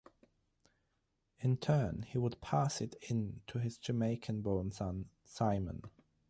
[1.41, 5.83] In turn he who would pass it in to his Jamaican born son Simon.